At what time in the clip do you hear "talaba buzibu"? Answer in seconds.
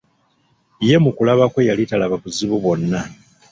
1.89-2.55